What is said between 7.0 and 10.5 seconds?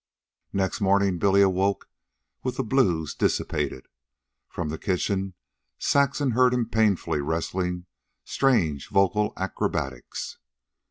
wrestling strange vocal acrobatics.